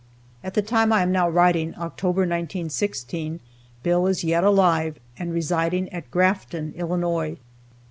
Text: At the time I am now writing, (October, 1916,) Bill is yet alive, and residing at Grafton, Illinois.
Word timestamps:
At 0.43 0.55
the 0.55 0.63
time 0.63 0.91
I 0.91 1.03
am 1.03 1.11
now 1.11 1.29
writing, 1.29 1.75
(October, 1.77 2.21
1916,) 2.21 3.39
Bill 3.83 4.07
is 4.07 4.23
yet 4.23 4.43
alive, 4.43 4.97
and 5.19 5.31
residing 5.31 5.89
at 5.93 6.09
Grafton, 6.09 6.73
Illinois. 6.75 7.37